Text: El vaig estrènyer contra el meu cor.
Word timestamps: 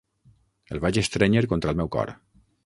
El 0.75 0.81
vaig 0.85 0.99
estrènyer 1.01 1.45
contra 1.53 1.75
el 1.75 1.79
meu 1.83 1.93
cor. 1.99 2.17